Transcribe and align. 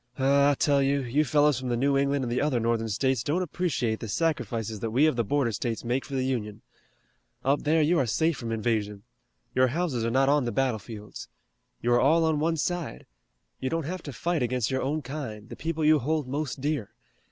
Oh, 0.17 0.49
I 0.49 0.55
tell 0.55 0.81
you, 0.81 1.03
you 1.03 1.23
fellows 1.23 1.59
from 1.59 1.69
the 1.69 1.77
New 1.77 1.95
England 1.95 2.25
and 2.25 2.31
the 2.31 2.41
other 2.41 2.59
Northern 2.59 2.89
States 2.89 3.21
don't 3.21 3.43
appreciate 3.43 3.99
the 3.99 4.07
sacrifices 4.07 4.79
that 4.79 4.89
we 4.89 5.05
of 5.05 5.15
the 5.15 5.23
border 5.23 5.51
states 5.51 5.83
make 5.85 6.05
for 6.05 6.15
the 6.15 6.25
Union. 6.25 6.63
Up 7.45 7.61
there 7.61 7.83
you 7.83 7.99
are 7.99 8.07
safe 8.07 8.35
from 8.35 8.51
invasion. 8.51 9.03
Your 9.53 9.67
houses 9.67 10.03
are 10.03 10.09
not 10.09 10.27
on 10.27 10.45
the 10.45 10.51
battlefields. 10.51 11.27
You 11.83 11.93
are 11.93 12.01
all 12.01 12.25
on 12.25 12.39
one 12.39 12.57
side. 12.57 13.05
You 13.59 13.69
don't 13.69 13.85
have 13.85 14.01
to 14.01 14.11
fight 14.11 14.41
against 14.41 14.71
your 14.71 14.81
own 14.81 15.03
kind, 15.03 15.49
the 15.49 15.55
people 15.55 15.85
you 15.85 15.99
hold 15.99 16.27
most 16.27 16.61
dear. 16.61 16.95